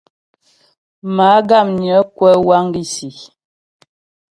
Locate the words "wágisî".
2.47-3.09